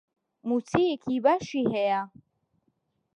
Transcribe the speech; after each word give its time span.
مووچەیەکی 0.47 1.17
باشی 1.25 1.63
هەیە. 1.73 2.01